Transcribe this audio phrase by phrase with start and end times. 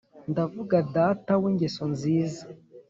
[0.31, 2.43] Ndavuga data w' ingeso nziza